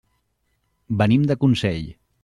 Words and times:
Venim 1.03 1.29
de 1.33 1.39
Consell. 1.45 1.89